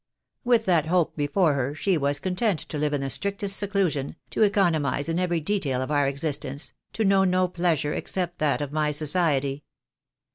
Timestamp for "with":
0.43-0.65